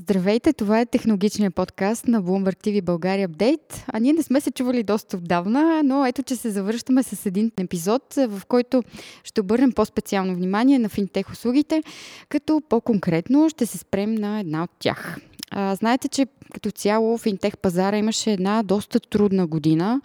[0.00, 3.84] Здравейте, това е технологичният подкаст на Bloomberg TV България Update.
[3.86, 7.50] А ние не сме се чували доста отдавна, но ето, че се завръщаме с един
[7.60, 8.82] епизод, в който
[9.24, 11.82] ще обърнем по-специално внимание на финтех услугите,
[12.28, 15.20] като по-конкретно ще се спрем на една от тях.
[15.50, 20.00] А, знаете, че като цяло финтех пазара имаше една доста трудна година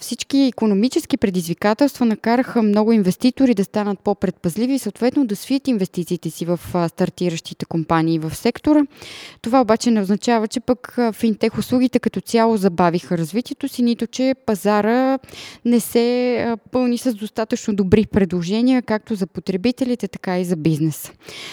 [0.00, 6.44] всички економически предизвикателства накараха много инвеститори да станат по-предпазливи и съответно да свият инвестициите си
[6.44, 8.82] в стартиращите компании в сектора.
[9.42, 14.34] Това обаче не означава, че пък финтех услугите като цяло забавиха развитието си, нито че
[14.46, 15.18] пазара
[15.64, 21.12] не се пълни с достатъчно добри предложения, както за потребителите, така и за бизнес.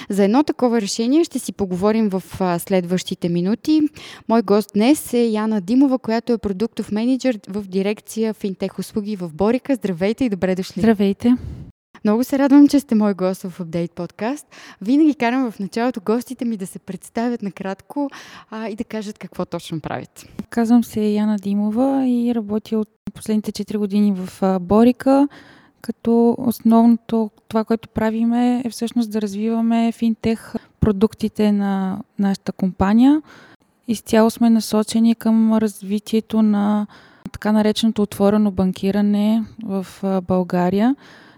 [0.10, 2.24] За едно такова решение ще си поговорим в
[2.60, 3.82] следващите минути.
[4.28, 9.16] Мой гост днес е Яна Димова, която е продуктов менеджер в дирекция дирекция финтех услуги
[9.16, 9.76] в Борика.
[9.76, 10.82] Здравейте и добре дошли.
[10.82, 11.36] Здравейте.
[12.04, 14.48] Много се радвам, че сте мой гост в Update подкаст.
[14.82, 18.10] Винаги карам в началото гостите ми да се представят накратко
[18.52, 20.26] а, и да кажат какво точно правят.
[20.50, 25.28] Казвам се Яна Димова и работя от последните 4 години в Борика,
[25.82, 33.22] като основното това, което правиме е всъщност да развиваме финтех продуктите на нашата компания.
[33.88, 36.88] Изцяло сме насочени към развитието на
[37.40, 39.86] така нареченото отворено банкиране в
[40.28, 40.96] България.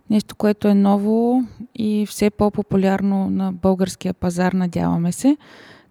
[0.10, 1.44] Нещо, което е ново
[1.76, 5.38] и все по-популярно на българския пазар, надяваме се.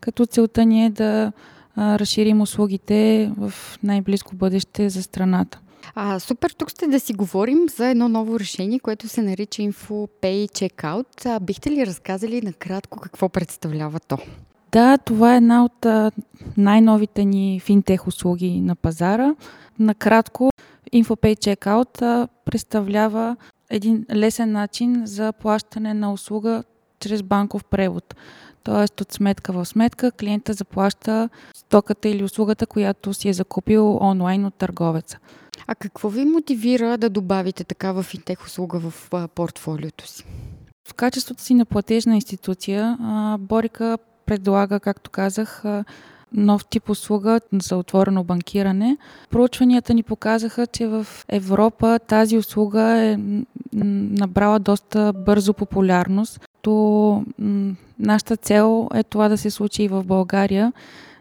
[0.01, 1.33] Като целта ни е да
[1.79, 3.53] разширим услугите в
[3.83, 5.61] най-близко бъдеще за страната.
[5.95, 10.49] А, супер, тук сте да си говорим за едно ново решение, което се нарича InfoPay
[10.49, 11.27] Checkout.
[11.27, 14.19] А, бихте ли разказали накратко какво представлява то?
[14.73, 15.87] Да, това е една от
[16.57, 19.35] най-новите ни финтех услуги на пазара.
[19.79, 20.51] Накратко,
[20.95, 23.37] InfoPay Checkout представлява
[23.71, 26.65] един лесен начин за плащане на услуга
[27.01, 28.15] чрез банков превод.
[28.63, 34.45] Тоест от сметка в сметка клиента заплаща стоката или услугата, която си е закупил онлайн
[34.45, 35.19] от търговеца.
[35.67, 40.25] А какво ви мотивира да добавите такава финтех услуга в портфолиото си?
[40.89, 42.99] В качеството си на платежна институция,
[43.41, 43.99] Борика
[44.31, 45.65] предлага, както казах,
[46.33, 48.97] нов тип услуга за отворено банкиране.
[49.31, 53.19] Проучванията ни показаха, че в Европа тази услуга е
[53.73, 56.41] набрала доста бързо популярност.
[56.63, 57.25] То
[57.99, 60.73] нашата цел е това да се случи и в България.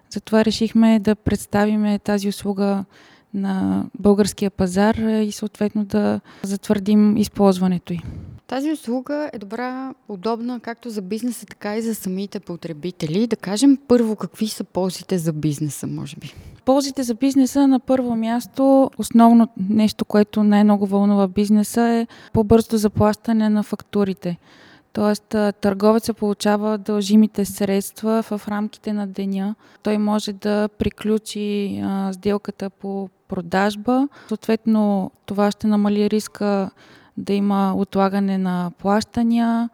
[0.10, 2.86] Затова решихме да представим тази услуга
[3.34, 8.00] на българския пазар и съответно да затвърдим използването й.
[8.50, 13.28] Тази услуга е добра, удобна както за бизнеса, така и за самите потребители.
[13.28, 16.34] Да кажем първо какви са ползите за бизнеса, може би.
[16.66, 23.50] Ползите за бизнеса на първо място, основно нещо, което най-много вълнува бизнеса е по-бързо заплащане
[23.50, 24.38] на фактурите.
[24.94, 29.56] Тоест, търговецът получава дължимите средства в рамките на деня.
[29.84, 34.08] Той може да приключи а, сделката по продажба.
[34.28, 36.70] Съответно, това ще намали риска
[37.20, 39.70] да има отлагане на плащания,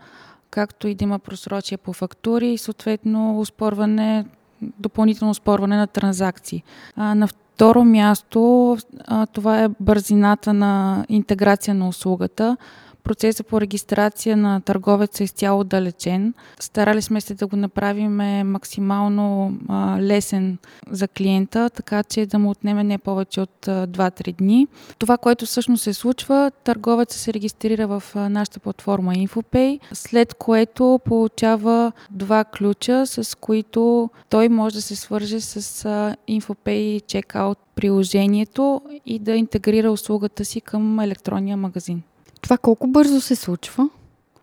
[0.50, 4.26] както и да има просрочие по фактури и съответно успорване,
[4.62, 6.64] допълнително успорване на транзакции.
[6.96, 12.58] А, на второ място а, това е бързината на интеграция на услугата
[13.06, 16.34] процеса по регистрация на търговеца е изцяло далечен.
[16.60, 18.16] Старали сме се да го направим
[18.52, 20.58] максимално а, лесен
[20.92, 24.68] за клиента, така че да му отнеме не повече от 2-3 дни.
[25.00, 31.00] Това, което всъщност се случва, търговецът се регистрира в а, нашата платформа InfoPay, след което
[31.06, 38.82] получава два ключа, с които той може да се свърже с а, InfoPay Checkout приложението
[39.06, 42.04] и да интегрира услугата си към електронния магазин.
[42.46, 43.90] Това колко бързо се случва?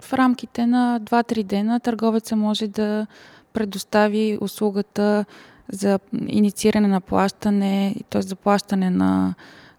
[0.00, 3.06] В рамките на 2-3 дена търговеца може да
[3.52, 5.24] предостави услугата
[5.72, 8.22] за иницииране на плащане, т.е.
[8.22, 9.34] за плащане на,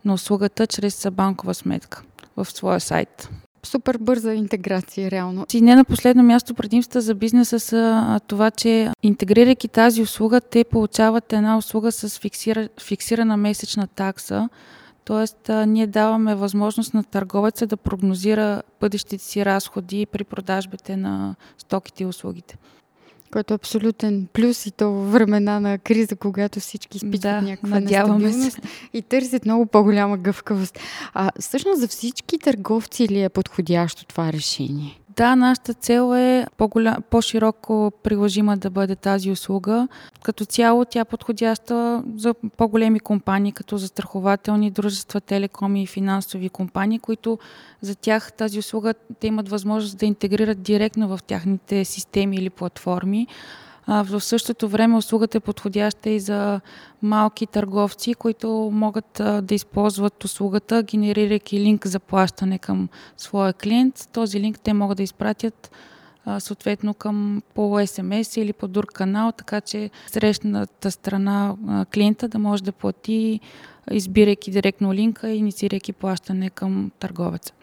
[0.06, 2.04] на услугата чрез банкова сметка
[2.38, 3.30] в своя сайт.
[3.64, 5.46] Супер бърза интеграция, реално.
[5.54, 10.64] И не на последно място предимствата за бизнеса са това, че интегрирайки тази услуга, те
[10.64, 14.50] получават една услуга с фиксира, фиксирана месечна такса,
[15.06, 22.04] Тоест, ние даваме възможност на търговеца да прогнозира бъдещите си разходи при продажбите на стоките
[22.04, 22.58] и услугите.
[23.32, 27.80] Което е абсолютен плюс и то в времена на криза, когато всички изпитват да, някаква
[27.80, 28.60] нестабилност
[28.94, 30.80] и търсят много по-голяма гъвкавост.
[31.14, 35.00] А всъщност за всички търговци ли е подходящо това решение?
[35.16, 36.46] Да, нашата цел е
[37.10, 39.88] по-широко приложима да бъде тази услуга.
[40.24, 47.00] Като цяло тя е подходяща за по-големи компании, като застрахователни дружества, телекоми и финансови компании,
[47.00, 47.40] които
[47.82, 53.28] за тях тази услуга те имат възможност да интегрират директно в тяхните системи или платформи.
[53.88, 56.62] В същото време услугата е подходяща и за
[57.02, 64.10] малки търговци, които могат да използват услугата, генерирайки линк за плащане към своя клиент.
[64.14, 65.72] Този линк те могат да изпратят
[66.40, 71.56] съответно към по СМС или по друг канал, така че срещната страна
[71.94, 73.40] клиента да може да плати,
[73.92, 77.54] избирайки директно линка и инициирайки плащане към търговеца.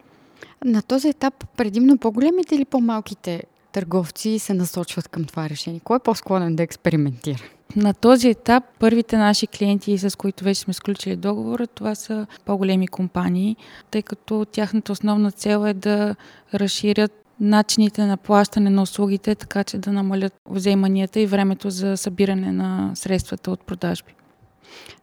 [0.64, 5.80] На този етап предимно по-големите или по-малките търговци се насочват към това решение?
[5.84, 7.42] Кой е по-склонен да експериментира?
[7.76, 12.88] На този етап първите наши клиенти, с които вече сме сключили договора, това са по-големи
[12.88, 13.56] компании,
[13.90, 16.14] тъй като тяхната основна цел е да
[16.54, 22.52] разширят начините на плащане на услугите, така че да намалят вземанията и времето за събиране
[22.52, 24.14] на средствата от продажби.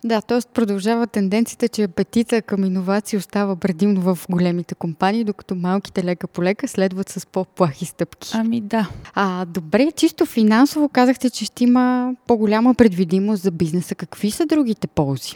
[0.03, 0.39] Да, т.е.
[0.53, 6.43] продължава тенденцията, че апетита към иновации остава предимно в големите компании, докато малките лека по
[6.43, 8.31] лека следват с по-плахи стъпки.
[8.33, 8.89] Ами да.
[9.13, 13.95] А, добре, чисто финансово казахте, че ще има по-голяма предвидимост за бизнеса.
[13.95, 15.35] Какви са другите ползи?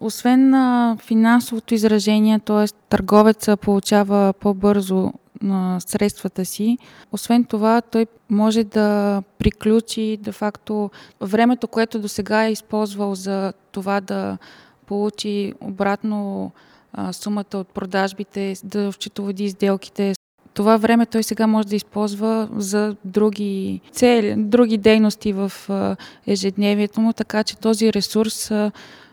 [0.00, 2.66] Освен на финансовото изражение, т.е.
[2.88, 5.12] търговеца получава по-бързо
[5.42, 6.78] на средствата си.
[7.12, 10.90] Освен това, той може да приключи де-факто
[11.20, 14.38] времето, което до сега е използвал за това да
[14.86, 16.52] получи обратно
[16.92, 20.14] а, сумата от продажбите, да счетоводи сделките.
[20.54, 25.96] Това време той сега може да използва за други цели, други дейности в а,
[26.26, 28.70] ежедневието му, така че този ресурс а,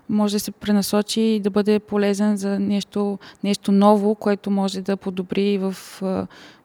[0.10, 4.98] може да се пренасочи и да бъде полезен за нещо, нещо ново, което може да
[4.98, 5.76] подобри в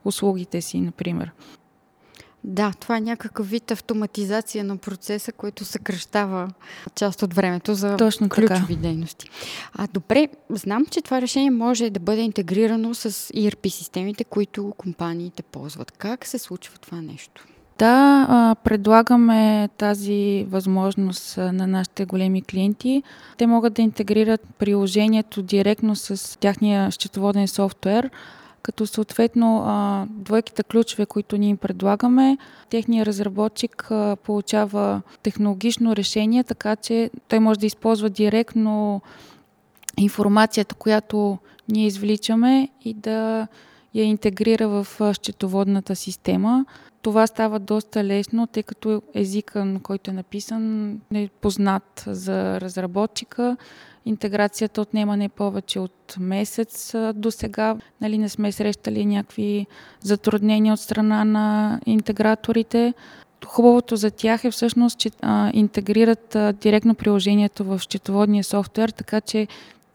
[0.04, 1.32] услугите си, например.
[2.44, 6.48] Да, това е някакъв вид автоматизация на процеса, който съкръщава
[6.94, 8.82] част от времето за Точно ключови така.
[8.82, 9.30] дейности.
[9.74, 15.42] А добре, знам, че това решение може да бъде интегрирано с ERP системите, които компаниите
[15.42, 15.90] ползват.
[15.90, 17.46] Как се случва това нещо?
[17.78, 23.02] Да, предлагаме тази възможност на нашите големи клиенти.
[23.36, 28.10] Те могат да интегрират приложението директно с тяхния счетоводен софтуер,
[28.62, 29.66] като съответно
[30.10, 32.38] двойките ключове, които ние им предлагаме,
[32.70, 33.90] техният разработчик
[34.24, 39.02] получава технологично решение, така че той може да използва директно
[39.96, 41.38] информацията, която
[41.68, 43.46] ние извличаме и да
[43.94, 46.66] я интегрира в счетоводната система.
[47.02, 53.56] Това става доста лесно, тъй като езика, на който е написан, е познат за разработчика.
[54.06, 57.76] Интеграцията отнема не повече от месец до сега.
[58.00, 59.66] Нали, не сме срещали някакви
[60.00, 62.94] затруднения от страна на интеграторите.
[63.46, 69.20] Хубавото за тях е всъщност, че а, интегрират а, директно приложението в счетоводния софтуер, така
[69.20, 69.46] че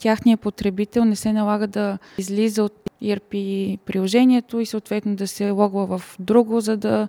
[0.04, 2.74] тяхният потребител не се налага да излиза от
[3.04, 3.32] ERP
[3.86, 7.08] приложението и съответно да се логва в друго, за да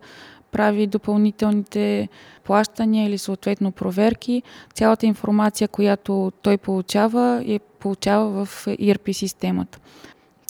[0.53, 2.09] прави допълнителните
[2.45, 4.43] плащания или съответно проверки.
[4.75, 9.79] Цялата информация, която той получава, е получава в ERP системата.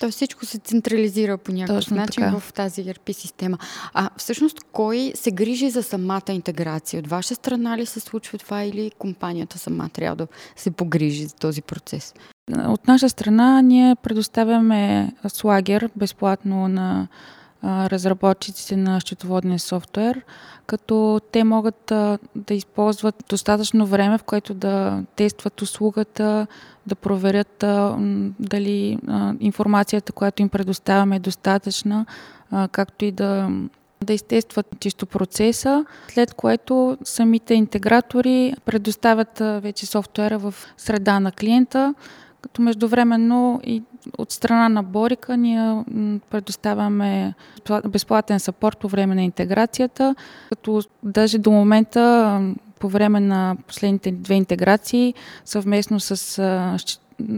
[0.05, 2.41] То всичко се централизира по някакъв Точно начин така.
[2.41, 3.59] в тази ERP система.
[3.95, 7.01] А всъщност кой се грижи за самата интеграция?
[7.01, 11.35] От ваша страна ли се случва това или компанията сама трябва да се погрижи за
[11.35, 12.15] този процес?
[12.59, 17.09] От наша страна ние предоставяме слагер безплатно на
[17.65, 20.23] разработчиците на счетоводния софтуер,
[20.67, 21.93] като те могат
[22.37, 26.47] да използват достатъчно време, в което да тестват услугата,
[26.87, 27.65] да проверят
[28.41, 28.99] дали
[29.41, 32.07] информацията, която им предоставяме е достатъчна,
[32.73, 33.51] както и да
[34.05, 41.95] да изтестват чисто процеса, след което самите интегратори предоставят вече софтуера в среда на клиента,
[42.45, 43.83] като междувременно и
[44.19, 45.85] от страна на Борика ние
[46.31, 47.35] предоставяме
[47.89, 50.15] безплатен сапорт по време на интеграцията,
[50.49, 52.41] като даже до момента
[52.79, 56.41] по време на последните две интеграции съвместно с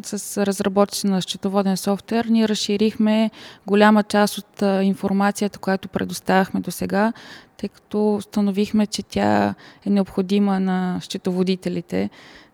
[0.03, 3.31] с разработчици на счетоводен софтуер, ние разширихме
[3.67, 7.13] голяма част от информацията, която предоставяхме до сега,
[7.57, 9.55] тъй като установихме, че тя
[9.87, 12.11] е необходима на счетоводителите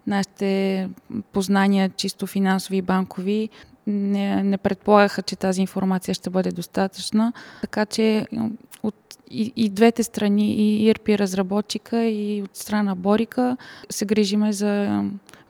[0.06, 0.88] нашите
[1.32, 3.48] познания, чисто финансови и банкови,
[3.86, 7.32] не, не предполагаха, че тази информация ще бъде достатъчна.
[7.60, 8.26] Така че
[8.82, 8.94] от
[9.30, 13.56] и, и двете страни, и ERP разработчика, и от страна Борика,
[13.90, 15.02] се грижиме за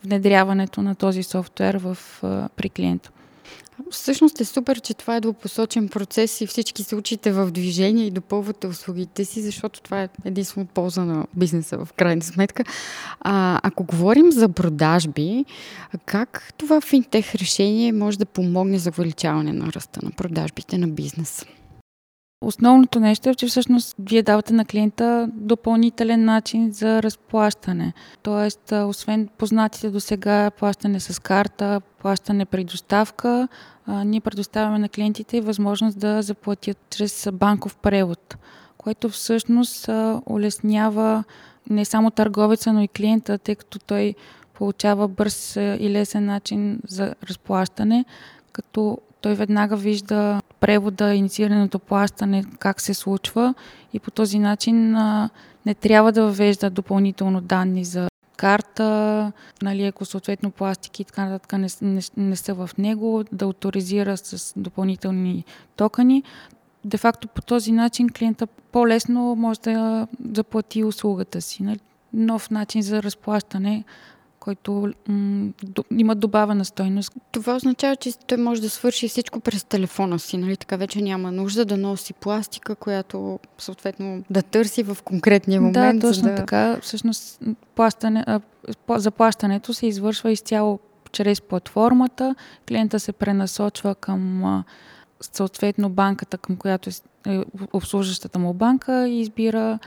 [0.04, 1.98] внедряването на този софтуер в,
[2.56, 3.10] при клиента.
[3.90, 8.10] Всъщност е супер, че това е двупосочен процес и всички се учите в движение и
[8.10, 12.64] допълвате услугите си, защото това е единствено полза на бизнеса в крайна сметка.
[13.20, 15.44] А, ако говорим за продажби,
[16.04, 21.46] как това финтех решение може да помогне за увеличаване на ръста на продажбите на бизнеса?
[22.44, 27.92] Основното нещо е, че всъщност вие давате на клиента допълнителен начин за разплащане.
[28.22, 33.48] Тоест, освен познатите до сега плащане с карта, плащане при доставка,
[33.88, 38.36] ние предоставяме на клиентите възможност да заплатят чрез банков превод,
[38.78, 39.88] което всъщност
[40.26, 41.24] улеснява
[41.70, 44.14] не само търговеца, но и клиента, тъй като той
[44.54, 48.04] получава бърз и лесен начин за разплащане,
[48.52, 53.54] като той веднага вижда превода, инициираното плащане, как се случва
[53.92, 55.30] и по този начин а,
[55.66, 61.52] не трябва да въвежда допълнително данни за карта, нали, ако съответно пластики и така нататък
[61.52, 65.44] не, не, не са в него, да авторизира с допълнителни
[65.76, 66.22] токени.
[66.84, 71.62] Де факто по този начин клиента по-лесно може да заплати услугата си.
[71.62, 71.80] Нали?
[72.12, 73.84] Нов начин за разплащане,
[74.42, 75.50] който м-
[75.98, 77.12] има добавена стойност.
[77.32, 80.56] Това означава, че той може да свърши всичко през телефона си, нали?
[80.56, 86.00] Така вече няма нужда да носи пластика, която съответно да търси в конкретния момент.
[86.00, 86.34] Да, точно да...
[86.34, 86.78] така.
[86.82, 87.40] Всъщност
[87.74, 88.40] плащане, а,
[88.88, 90.78] заплащането се извършва изцяло
[91.12, 92.34] чрез платформата.
[92.68, 94.64] Клиента се пренасочва към а,
[95.20, 96.92] съответно банката, към която е,
[97.34, 99.78] е обслужващата му банка и избира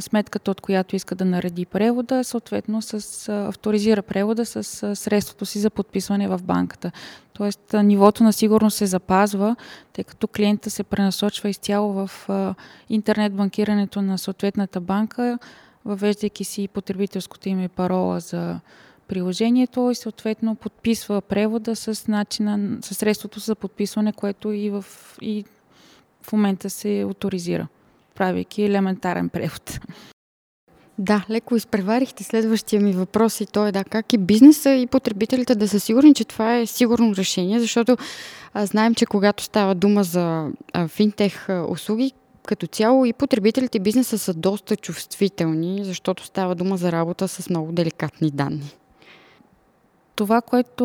[0.00, 4.64] сметката, от която иска да нареди превода, съответно с, авторизира превода с
[4.96, 6.92] средството си за подписване в банката.
[7.32, 9.56] Тоест нивото на сигурност се запазва,
[9.92, 12.28] тъй като клиента се пренасочва изцяло в
[12.88, 15.38] интернет банкирането на съответната банка,
[15.84, 18.60] въвеждайки си потребителското име и парола за
[19.08, 24.84] приложението и съответно подписва превода с начина, с средството за подписване, което и в,
[25.22, 25.44] и
[26.22, 27.68] в момента се авторизира
[28.18, 29.80] правейки елементарен превод.
[30.98, 35.54] Да, леко изпреварихте следващия ми въпрос и то е да, как и бизнеса и потребителите
[35.54, 37.96] да са сигурни, че това е сигурно решение, защото
[38.54, 42.12] а, знаем, че когато става дума за а, финтех а, услуги,
[42.46, 47.50] като цяло и потребителите и бизнеса са доста чувствителни, защото става дума за работа с
[47.50, 48.74] много деликатни данни.
[50.14, 50.84] Това, което,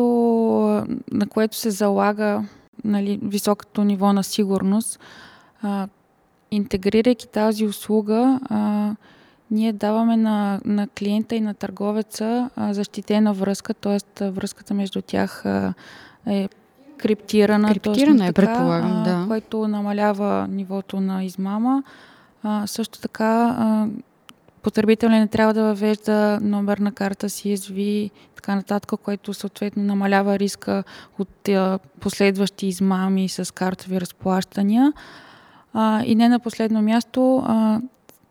[1.12, 2.44] на което се залага
[2.84, 5.00] нали, високото ниво на сигурност,
[5.62, 5.88] а,
[6.56, 8.90] интегрирайки тази услуга, а,
[9.50, 14.30] ние даваме на, на клиента и на търговеца а, защитена връзка, т.е.
[14.30, 15.74] връзката между тях а,
[16.26, 16.48] е
[16.98, 17.68] криптирана.
[17.68, 19.10] Криптирана е, така, предполагам, да.
[19.10, 21.82] А, което намалява нивото на измама.
[22.42, 23.86] А, също така, а,
[24.62, 30.38] потребител не трябва да въвежда номер на карта CSV и така нататък, което съответно намалява
[30.38, 30.84] риска
[31.18, 34.92] от а, последващи измами с картови разплащания.
[35.74, 37.80] А, и не на последно място, а,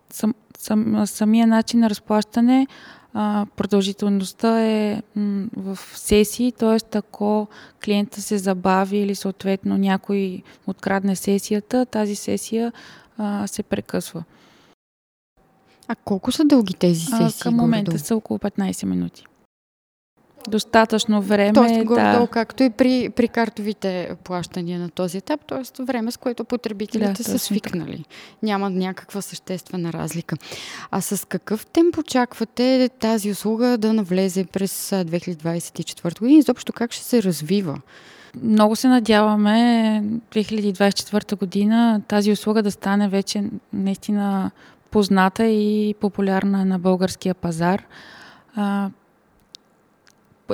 [0.09, 2.67] сам, сам, самия начин на разплащане,
[3.13, 6.97] а, продължителността е м, в сесии, т.е.
[6.97, 7.47] ако
[7.85, 12.73] клиента се забави или съответно някой открадне сесията, тази сесия
[13.17, 14.23] а, се прекъсва.
[15.88, 17.39] А колко са дълги тези сесии?
[17.41, 19.25] А, към момента са около 15 минути
[20.50, 21.53] достатъчно време.
[21.53, 22.27] Тоест, да.
[22.31, 25.83] както и при, при картовите плащания на този етап, т.е.
[25.83, 27.97] време, с което потребителите да, са свикнали.
[27.97, 28.09] Така.
[28.43, 30.35] Няма някаква съществена разлика.
[30.91, 36.39] А с какъв темп очаквате тази услуга да навлезе през 2024 година?
[36.39, 37.77] Изобщо как ще се развива?
[38.43, 44.51] Много се надяваме 2024 година тази услуга да стане вече наистина
[44.91, 47.83] позната и популярна на българския пазар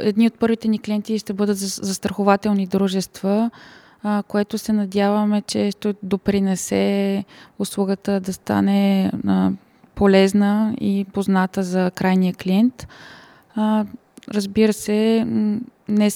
[0.03, 3.51] едни от първите ни клиенти ще бъдат застрахователни дружества,
[4.03, 7.23] а, което се надяваме, че ще допринесе
[7.59, 9.51] услугата да стане а,
[9.95, 12.87] полезна и позната за крайния клиент.
[13.55, 13.85] А,
[14.33, 15.25] разбира се,
[15.87, 16.09] не,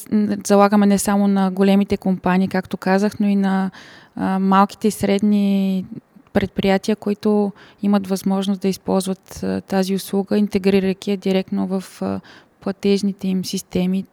[0.45, 3.71] залагаме не само на големите компании, както казах, но и на
[4.15, 5.85] а, малките и средни
[6.33, 12.19] предприятия, които имат възможност да използват а, тази услуга, интегрирайки я директно в а,
[12.63, 14.05] платежните им системи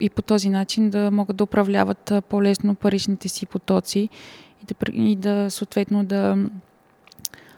[0.00, 4.08] и по този начин да могат да управляват по-лесно паричните си потоци
[4.62, 6.36] и да, и да съответно да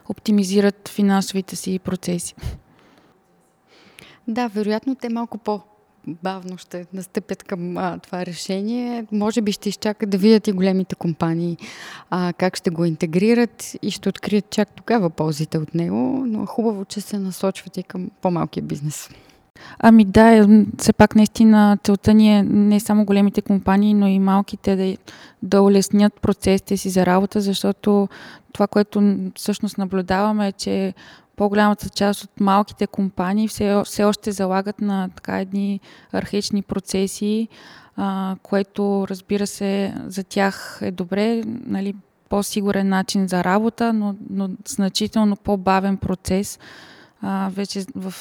[0.09, 2.35] оптимизират финансовите си процеси.
[4.27, 5.61] Да, вероятно те малко по
[6.07, 9.05] бавно ще настъпят към а, това решение.
[9.11, 11.57] Може би ще изчакат да видят и големите компании
[12.09, 16.85] а, как ще го интегрират и ще открият чак тогава ползите от него, но хубаво,
[16.85, 19.09] че се насочват и към по-малкия бизнес.
[19.79, 20.47] Ами да,
[20.77, 24.97] все пак наистина целта ни е не само големите компании, но и малките да,
[25.43, 28.09] да улеснят процесите си за работа, защото
[28.53, 30.93] това, което всъщност наблюдаваме е, че
[31.35, 35.79] по-голямата част от малките компании все, все още залагат на така едни
[36.11, 37.47] архични процеси,
[37.97, 41.95] а, което разбира се за тях е добре, нали,
[42.29, 46.59] по-сигурен начин за работа, но, но значително по-бавен процес.
[47.21, 48.13] А, вече в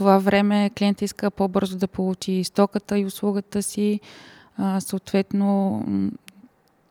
[0.00, 4.00] това време клиентът иска по-бързо да получи стоката и услугата си.
[4.56, 5.84] А, съответно,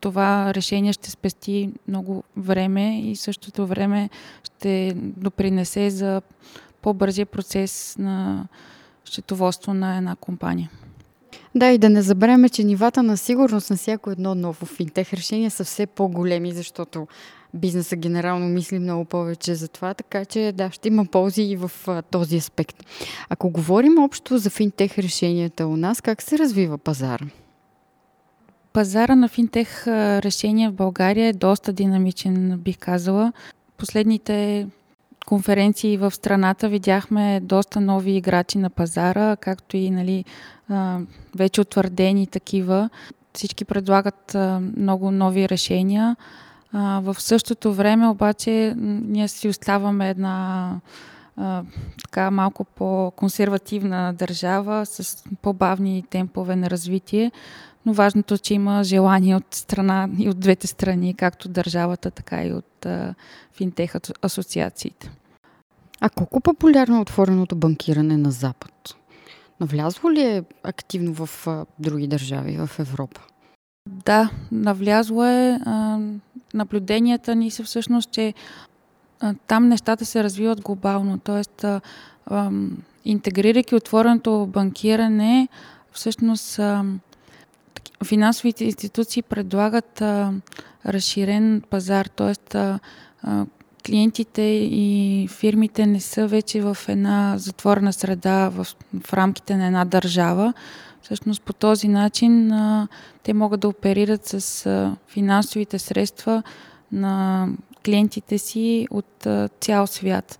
[0.00, 4.10] това решение ще спести много време и същото време
[4.44, 6.22] ще допринесе за
[6.82, 8.46] по-бързия процес на
[9.04, 10.70] счетоводство на една компания.
[11.54, 15.50] Да, и да не забравяме, че нивата на сигурност на всяко едно ново финтех решение
[15.50, 17.06] са все по-големи, защото
[17.54, 21.70] бизнеса генерално мисли много повече за това, така че да, ще има ползи и в
[21.86, 22.76] а, този аспект.
[23.28, 27.24] Ако говорим общо за финтех решенията у нас, как се развива пазара?
[28.72, 33.32] Пазара на финтех решения в България е доста динамичен, бих казала.
[33.76, 34.66] Последните
[35.26, 40.24] конференции в страната видяхме доста нови играчи на пазара, както и нали,
[41.36, 42.90] вече утвърдени такива.
[43.32, 44.36] Всички предлагат
[44.76, 46.16] много нови решения.
[46.72, 50.80] В същото време обаче ние си оставаме една
[52.02, 57.32] така малко по-консервативна държава с по-бавни темпове на развитие,
[57.86, 62.44] но важното е, че има желание от страна и от двете страни, както държавата, така
[62.44, 62.86] и от
[63.52, 65.10] финтех асоциациите.
[66.00, 68.94] А колко популярно е отвореното банкиране на Запад?
[69.60, 73.20] Навлязло ли е активно в а, други държави в Европа?
[73.86, 75.58] Да, навлязло е.
[75.64, 75.98] А,
[76.54, 78.34] наблюденията ни са всъщност, че
[79.20, 81.18] а, там нещата се развиват глобално.
[81.18, 81.80] Тоест, а,
[82.26, 82.50] а,
[83.04, 85.48] интегрирайки отвореното банкиране,
[85.92, 86.84] всъщност а,
[88.04, 90.32] финансовите институции предлагат а,
[90.86, 92.58] разширен пазар, т.е.
[93.86, 98.66] клиентите и фирмите не са вече в една затворена среда в,
[99.04, 100.52] в рамките на една държава.
[101.02, 102.88] Всъщност по този начин а,
[103.22, 106.42] те могат да оперират с а, финансовите средства
[106.92, 107.48] на
[107.84, 110.38] клиентите си от а, цял свят.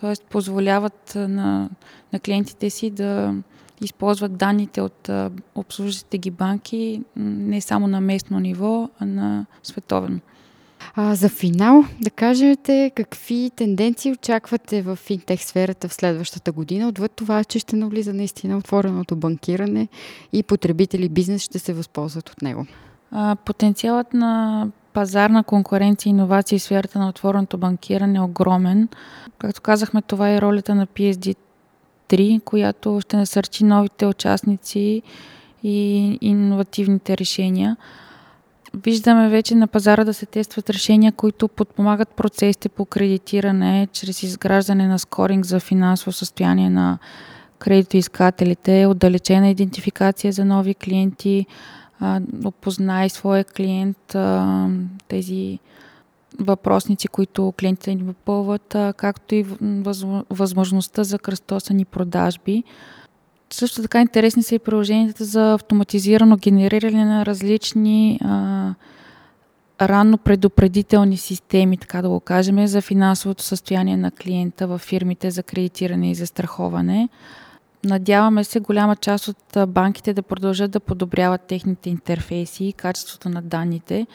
[0.00, 1.70] Тоест позволяват на,
[2.12, 3.34] на клиентите си да
[3.80, 5.10] използват данните от
[5.54, 10.20] обслужващите ги банки не само на местно ниво, а на световен.
[10.94, 17.12] А, за финал да кажете какви тенденции очаквате в финтех сферата в следващата година, отвъд
[17.12, 19.88] това, че ще навлиза наистина отвореното банкиране
[20.32, 22.66] и потребители бизнес ще се възползват от него.
[23.10, 28.88] А, потенциалът на пазарна конкуренция и иновации в сферата на отвореното банкиране е огромен.
[29.38, 31.36] Както казахме, това е ролята на PSD
[32.08, 35.02] 3, която ще насърчи новите участници
[35.62, 37.76] и иновативните решения.
[38.76, 44.86] Виждаме вече на пазара да се тестват решения, които подпомагат процесите по кредитиране чрез изграждане
[44.86, 46.98] на скоринг за финансово състояние на
[47.58, 51.46] кредитоискателите, отдалечена идентификация за нови клиенти,
[52.44, 54.16] опознай своя клиент,
[55.08, 55.58] тези
[56.40, 59.46] въпросници, които клиентите ни попълват, както и
[60.30, 62.64] възможността за кръстосани продажби.
[63.50, 68.28] Също така интересни са и приложенията за автоматизирано генериране на различни а,
[69.88, 75.42] ранно предупредителни системи, така да го кажем, за финансовото състояние на клиента в фирмите за
[75.42, 77.08] кредитиране и застраховане.
[77.84, 83.42] Надяваме се голяма част от банките да продължат да подобряват техните интерфейси и качеството на
[83.42, 84.06] данните,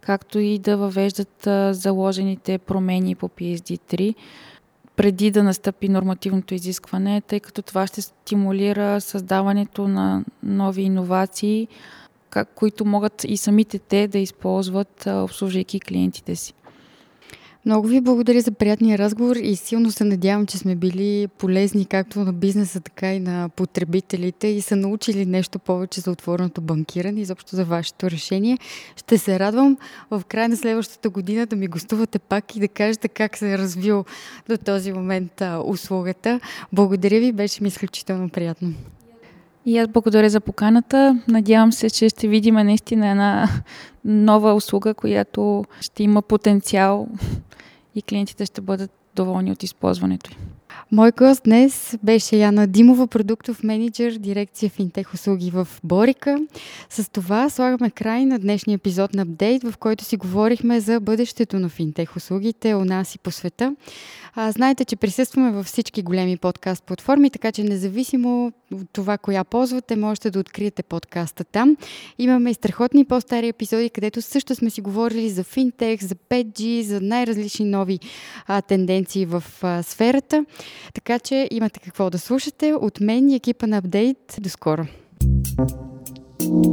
[0.00, 4.14] както и да въвеждат заложените промени по PSD3
[4.96, 11.68] преди да настъпи нормативното изискване, тъй като това ще стимулира създаването на нови иновации,
[12.44, 16.54] които могат и самите те да използват, обслужвайки клиентите си.
[17.66, 22.20] Много ви благодаря за приятния разговор и силно се надявам, че сме били полезни както
[22.20, 27.22] на бизнеса, така и на потребителите и са научили нещо повече за отвореното банкиране и
[27.22, 28.58] изобщо за вашето решение.
[28.96, 29.76] Ще се радвам
[30.10, 33.58] в края на следващата година да ми гостувате пак и да кажете как се е
[33.58, 34.04] развил
[34.48, 36.40] до този момент услугата.
[36.72, 38.74] Благодаря ви, беше ми изключително приятно.
[39.66, 41.20] И аз благодаря за поканата.
[41.28, 43.48] Надявам се, че ще видим наистина една
[44.04, 47.08] нова услуга, която ще има потенциал
[47.94, 50.36] и клиентите ще бъдат доволни от използването й.
[50.92, 56.38] Мой гост днес беше Яна Димова, продуктов менеджер, дирекция финтех услуги в Борика.
[56.90, 61.58] С това слагаме край на днешния епизод на Апдейт, в който си говорихме за бъдещето
[61.58, 63.76] на финтех услугите у нас и по света.
[64.34, 68.52] А, знаете, че присъстваме във всички големи подкаст платформи, така че независимо
[68.92, 71.76] това, коя ползвате, можете да откриете подкаста там.
[72.18, 77.00] Имаме и страхотни по-стари епизоди, където също сме си говорили за финтех, за 5G, за
[77.00, 78.00] най-различни нови
[78.46, 80.44] а, тенденции в а, сферата.
[80.94, 82.74] Така че имате какво да слушате.
[82.74, 84.36] От мен и екипа на Апдейт.
[84.40, 84.86] До скоро!
[86.38, 86.66] thank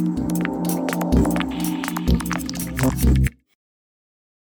[0.00, 0.13] you